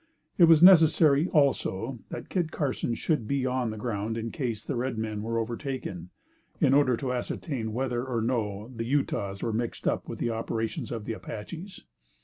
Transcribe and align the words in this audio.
It 0.39 0.45
was 0.45 0.63
necessary, 0.63 1.27
also, 1.27 1.99
that 2.09 2.27
Kit 2.27 2.49
Carson 2.51 2.95
should 2.95 3.27
be 3.27 3.45
on 3.45 3.69
the 3.69 3.77
ground 3.77 4.17
in 4.17 4.31
case 4.31 4.65
the 4.65 4.75
red 4.75 4.97
men 4.97 5.21
were 5.21 5.37
overtaken, 5.37 6.09
in 6.59 6.73
order 6.73 6.97
to 6.97 7.13
ascertain 7.13 7.71
whether, 7.71 8.03
or 8.03 8.19
no, 8.19 8.71
the 8.75 8.83
Utahs 8.85 9.43
were 9.43 9.53
mixed 9.53 9.87
up 9.87 10.09
with 10.09 10.17
the 10.17 10.31
operations 10.31 10.91
of 10.91 11.05
the 11.05 11.13
Apaches. 11.13 11.81